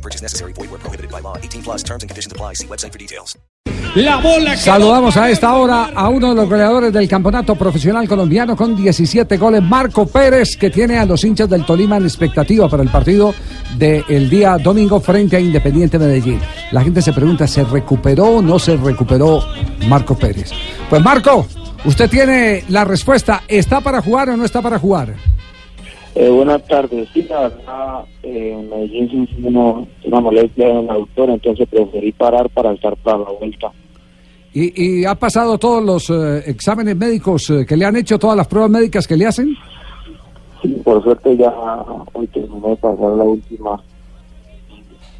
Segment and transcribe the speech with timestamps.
[0.00, 0.54] No purchase necessary.
[0.54, 1.36] Void where prohibited by law.
[1.36, 2.54] 18 plus terms and conditions apply.
[2.54, 3.36] See website for details.
[3.94, 8.08] La bola que Saludamos a esta hora a uno de los goleadores del campeonato profesional
[8.08, 12.68] colombiano con 17 goles, Marco Pérez, que tiene a los hinchas del Tolima en expectativa
[12.68, 13.34] para el partido
[13.76, 16.40] del día domingo frente a Independiente Medellín.
[16.70, 19.44] La gente se pregunta, ¿se recuperó o no se recuperó
[19.88, 20.50] Marco Pérez?
[20.88, 21.46] Pues Marco,
[21.84, 25.16] usted tiene la respuesta, ¿está para jugar o no está para jugar?
[26.14, 27.08] Eh, buenas tardes.
[27.14, 32.50] Sí, la verdad, eh, Medellín hizo una, una molestia en el autor, entonces preferí parar
[32.50, 33.70] para estar para la vuelta.
[34.52, 38.36] ¿Y, y ha pasado todos los eh, exámenes médicos eh, que le han hecho, todas
[38.36, 39.54] las pruebas médicas que le hacen?
[40.60, 41.54] Sí, por suerte ya
[42.12, 43.80] hoy terminé de pasar la última.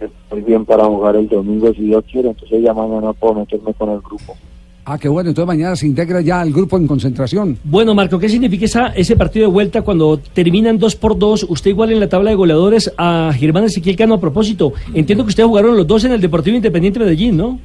[0.00, 3.90] Estoy bien para jugar el domingo si Dios quiere, entonces ya mañana puedo meterme con
[3.90, 4.36] el grupo.
[4.84, 7.56] Ah, qué bueno, entonces mañana se integra ya al grupo en concentración.
[7.62, 11.46] Bueno, Marco, ¿qué significa esa, ese partido de vuelta cuando terminan dos por dos?
[11.48, 14.72] Usted igual en la tabla de goleadores a Germán Ezequiel Cano a propósito.
[14.92, 17.60] Entiendo que ustedes jugaron los dos en el Deportivo Independiente Medellín, ¿no?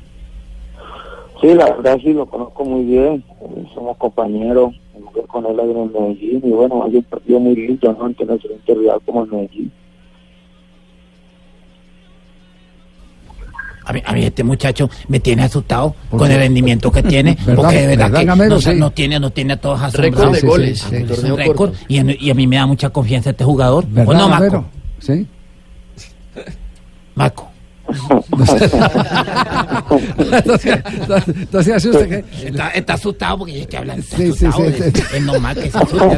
[1.42, 3.24] Sí, la verdad sí, lo conozco muy bien.
[3.74, 8.06] somos compañeros, jugué con él en Medellín y bueno, hay un partido muy lindo, ¿no?
[8.06, 9.72] Ante nuestro rival como el Medellín.
[13.90, 17.56] A mí, a mí este muchacho me tiene asustado con el rendimiento que tiene, ¿Verdad?
[17.64, 18.56] porque de verdad ¿Verdad, que Gamero?
[18.56, 18.70] no, Sí.
[18.76, 20.42] no tiene, no tiene a todos Récord asombrados.
[20.42, 20.80] de goles.
[20.80, 21.78] sí, sí, Es torneo un récord, corto.
[21.88, 23.86] y, a- y a mí me da mucha confianza este jugador.
[23.88, 24.52] ¿Verdad, ¿O no, Gamero?
[24.62, 24.70] Marco?
[25.00, 25.26] Sí.
[27.16, 27.50] Marco.
[30.34, 30.80] entonces,
[31.28, 32.48] entonces hace usted que...
[32.48, 34.70] Está, está asustado porque es que habla está Sí, sí, asustado.
[34.70, 35.04] es, sí.
[35.16, 36.18] es normal que se asuste.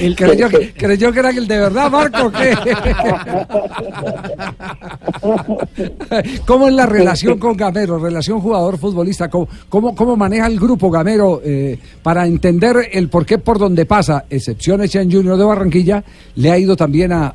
[0.00, 2.32] Él creyó, que, creyó que era el de verdad, Marco.
[2.32, 2.56] ¿qué?
[6.46, 7.98] ¿Cómo es la relación con Gamero?
[7.98, 9.28] Relación jugador-futbolista.
[9.28, 13.86] ¿Cómo, cómo, cómo maneja el grupo Gamero eh, para entender el por qué por donde
[13.86, 16.02] pasa, excepciones en Junior de Barranquilla,
[16.34, 17.34] le ha ido también a,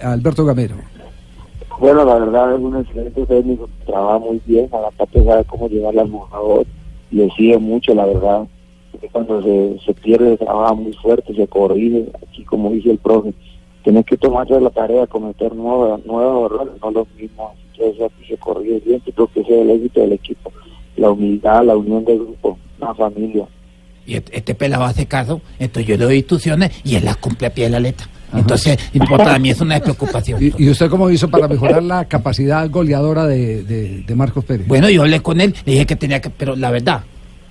[0.00, 0.76] Alberto Gamero?
[1.78, 5.68] Bueno, la verdad es un excelente técnico, trabaja muy bien, a la parte sabe cómo
[5.68, 6.66] llevarle al jugador,
[7.10, 8.42] le sigue mucho, la verdad.
[9.02, 13.34] Porque Cuando se, se pierde, trabaja muy fuerte, se corrige, aquí como dice el profe,
[13.82, 18.36] tienes que tomarse la tarea cometer nuevos, nuevos errores, no los mismos, entonces aquí se
[18.36, 20.52] corrige bien, yo creo que ese es el éxito del equipo,
[20.96, 23.44] la humildad, la unión del grupo, la familia.
[24.06, 27.48] Y este, este pelado hace caso, entonces yo le doy instrucciones y él las cumple
[27.48, 28.06] a pie de la letra.
[28.34, 30.40] Entonces, pues, para mí es una despreocupación.
[30.58, 34.66] ¿Y, y usted cómo hizo para mejorar la capacidad goleadora de, de- de Marcos Pérez?
[34.68, 37.02] Bueno, yo hablé con él, le dije que tenía que, pero la verdad,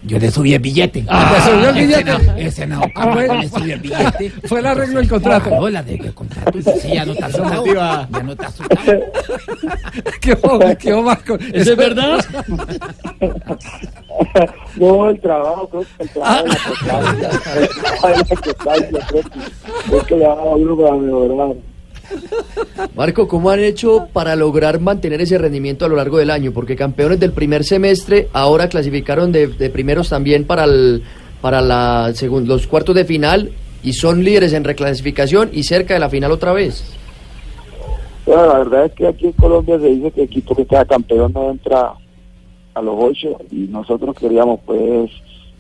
[0.04, 1.06] yo le subí el billete.
[1.08, 2.04] Ah, ¿le subió el billete?
[2.12, 3.34] senador- El senador Ah, bueno.
[3.42, 4.30] le subí el billete.
[4.48, 5.50] Fue el arreglo del contrato.
[5.50, 6.60] Claro, el arreglo del contrato.
[6.82, 7.66] Sí, ya no está asustado.
[7.66, 8.82] Ya no está asustado.
[10.22, 10.90] ¿Qué hubo, qué
[11.54, 12.26] es verdad?
[14.76, 16.50] No, el trabajo, creo que el trabajo de
[16.88, 17.02] la
[18.12, 21.56] la que es que le da a uno para mejorar.
[22.96, 26.52] Marco, ¿cómo han hecho para lograr mantener ese rendimiento a lo largo del año?
[26.52, 31.04] Porque campeones del primer semestre ahora clasificaron de, de primeros también para el,
[31.42, 33.52] para la segun- los cuartos de final
[33.84, 36.84] y son líderes en reclasificación y cerca de la final otra vez.
[38.28, 41.34] La verdad es que aquí en Colombia se dice que el equipo que queda campeón
[41.34, 41.94] no entra
[42.74, 45.10] a los ocho y nosotros queríamos pues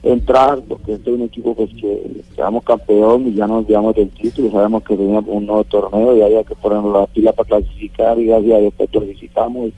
[0.03, 4.09] entrar porque este es un equipo pues que quedamos campeón y ya nos llevamos del
[4.09, 8.17] título sabemos que teníamos un nuevo torneo y había que ponernos la pila para clasificar
[8.19, 9.73] y gracias a Dios pues clasificamos y,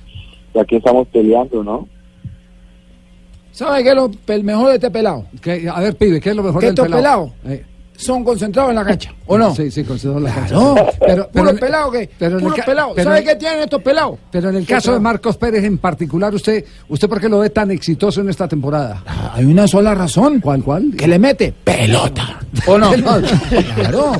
[0.55, 1.87] y aquí estamos peleando, ¿no?
[3.51, 5.25] ¿Sabe qué es lo el mejor de este pelado?
[5.41, 7.31] ¿Qué- a ver, pibe, ¿qué es lo mejor ¿Qué del estos pelado?
[7.43, 7.59] pelados?
[7.59, 7.65] Eh,
[8.03, 9.55] Son concentrados en la cancha, ¿o no?
[9.55, 10.75] Sí, sí, concedo la Claro.
[10.75, 10.91] cancha.
[11.05, 12.91] Pero, pero, Puro pelado que, pero en puro pelado.
[12.95, 14.17] pero- ¿Sabe qué tienen estos pelados?
[14.31, 17.39] pero en el ¿Qué caso de Marcos Pérez en particular, usted, ¿usted por qué lo
[17.39, 19.03] ve tan exitoso en esta temporada?
[19.05, 20.39] Ah, Hay una sola razón.
[20.41, 20.91] ¿Cuál, cuál?
[20.97, 21.53] ¿Qué le mete?
[21.63, 22.39] Pelota.
[22.67, 22.91] ¿O no?
[22.93, 24.13] claro.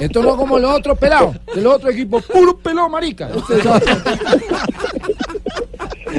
[0.00, 1.36] Esto no como los otros pelados.
[1.54, 3.28] De los otros equipos, puro pelado, marica.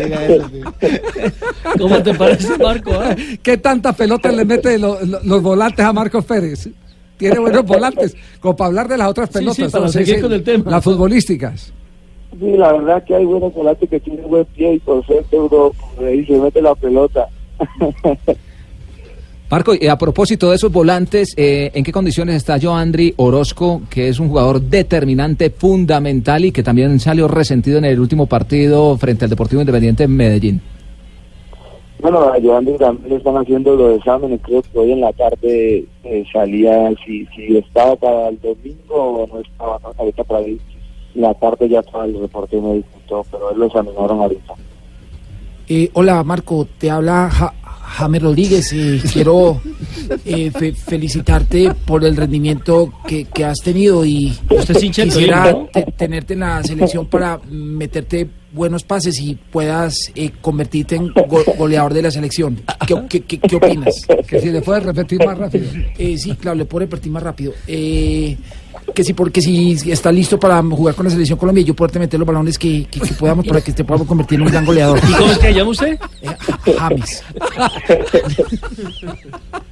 [1.79, 2.91] ¿Cómo te parece, Marco?
[2.93, 3.15] ah?
[3.41, 6.69] ¿Qué tantas pelotas le mete lo- lo- los volantes a Marcos Pérez?
[7.17, 9.55] Tiene buenos volantes, como para hablar de las otras Sí, pelotas.
[9.65, 9.91] sí, para ¿no?
[9.91, 10.69] seguir con el tema.
[10.71, 11.73] Las futbolísticas.
[12.39, 15.71] Sí, la verdad que hay buenos volantes que tienen buen pie y por suerte uno
[15.99, 17.27] le dice, mete la pelota.
[19.49, 24.09] Marco, y a propósito de esos volantes, eh, ¿en qué condiciones está Joandri Orozco, que
[24.09, 29.23] es un jugador determinante, fundamental y que también salió resentido en el último partido frente
[29.23, 30.61] al Deportivo Independiente en Medellín?
[32.01, 35.85] Bueno, a Joandri también le están haciendo los exámenes, creo que hoy en la tarde
[36.03, 39.93] eh, salía si, si estaba para el domingo o no estaba, ¿no?
[39.97, 40.59] ahorita para ahí,
[41.15, 44.53] en la tarde ya estaba el reporte y todo, pero él lo examinaron ahorita.
[45.69, 47.53] Eh, hola Marco, te habla Ja-
[47.87, 49.61] James Rodríguez y quiero
[50.25, 54.75] eh, fe- felicitarte por el rendimiento que, que has tenido y Usted
[55.05, 55.55] quisiera
[55.97, 61.93] tenerte en la selección para meterte buenos pases y puedas eh, convertirte en go- goleador
[61.93, 62.61] de la selección.
[62.87, 63.95] ¿Qué, qué- qué- qué opinas?
[64.27, 65.65] Que si le puedes repetir más rápido.
[65.97, 67.53] Eh, sí, claro, le puedo repetir más rápido.
[67.67, 68.37] Eh,
[68.93, 71.99] que si porque si está listo para jugar con la selección Colombia y yo poderte
[71.99, 74.65] meter los balones que, que- que podamos para que te podamos convertir en un gran
[74.65, 74.99] goleador.
[75.07, 75.99] ¿Y cómo es que llama usted?
[76.21, 76.35] Eh,
[76.77, 77.23] James.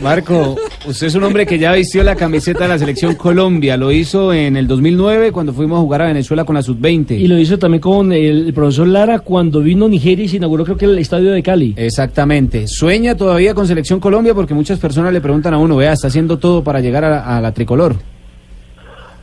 [0.00, 0.56] Marco,
[0.86, 3.76] usted es un hombre que ya vistió la camiseta de la selección Colombia.
[3.76, 7.18] Lo hizo en el 2009 cuando fuimos a jugar a Venezuela con la sub-20.
[7.18, 10.64] Y lo hizo también con el, profesor Lara cuando vino a Nigeria y se inauguró
[10.64, 11.74] creo que el estadio de Cali.
[11.76, 12.66] Exactamente.
[12.66, 16.38] Sueña todavía con selección Colombia porque muchas personas le preguntan a uno, vea, está haciendo
[16.38, 17.96] todo para llegar a, a la tricolor.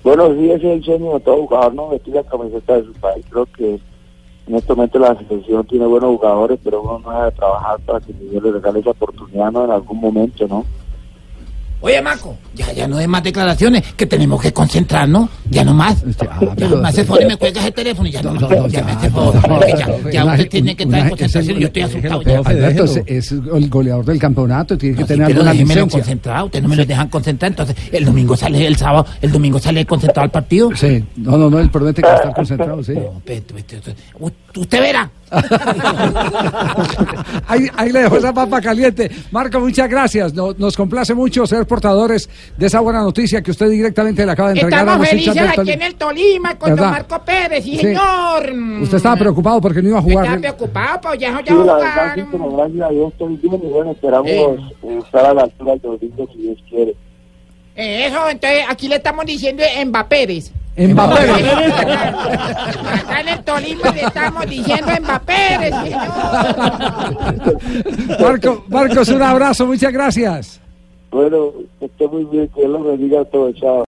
[0.03, 1.89] Bueno, sí, ese es el sueño de todo jugador, ¿no?
[1.89, 3.23] Vestir la camiseta de su país.
[3.29, 3.79] Creo que
[4.47, 8.13] en este momento la selección tiene buenos jugadores, pero uno no debe trabajar para que
[8.13, 9.65] Miguel le regale esa oportunidad, ¿no?
[9.65, 10.65] En algún momento, ¿no?
[11.83, 16.03] Oye, Marco, ya, ya no hay más declaraciones, que tenemos que concentrarnos, ya no más.
[16.55, 18.71] Ya me hace favor y me cuelgas el teléfono y ya no, más.
[18.71, 21.67] ya me hace favor, porque ya, ya Una- usted tiene que estar en concentración, yo
[21.67, 22.37] estoy asustado ya.
[22.45, 25.87] Alberto, es, es el goleador del campeonato, tiene que tener pero alguna licencia.
[25.87, 29.57] concentrado, ustedes no me lo dejan concentrar, entonces el domingo sale el sábado, el domingo
[29.57, 30.69] sale concentrado al partido.
[30.75, 32.93] Sí, no, no, no, él promete que va a estar concentrado, sí.
[34.55, 35.09] Usted verá.
[37.47, 39.09] ahí, ahí le dejo esa papa caliente.
[39.31, 40.33] Marco, muchas gracias.
[40.33, 44.49] No- nos complace mucho ser portadores de esa buena noticia que usted directamente le acaba
[44.53, 45.73] de entregar a Estamos felices aquí Tolima.
[45.73, 46.89] en el Tolima con don.
[46.91, 47.81] Marco Pérez, sí, Sí.
[47.81, 48.51] señor.
[48.81, 50.39] Usted estaba preocupado porque no iba a Yo Estaba jugar.
[50.41, 52.15] preocupado, pues ya, ya Sí, la verdad, jugaron.
[52.15, 54.57] sí, pero gracias a Dios estoy bien y bueno, esperamos Eh.
[55.05, 56.95] estar a la altura del domingo si Dios quiere.
[57.75, 60.51] Eh, Eso, entonces aquí le estamos diciendo Mbappéres.
[60.77, 61.29] Mbappé.
[62.93, 66.07] Acá en el Tolima le estamos diciendo Mbappéres, señor.
[68.19, 70.61] Marco, Marcos, un abrazo, muchas gracias.
[71.11, 73.79] Bueno, que esté muy bien, que Dios los bendiga a todos, chao.